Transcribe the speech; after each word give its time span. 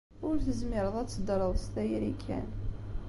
Ur 0.27 0.35
tezmireḍ 0.45 0.95
ad 1.01 1.09
teddreḍ 1.09 1.53
s 1.63 1.65
tayri 1.73 2.13
kan. 2.25 2.47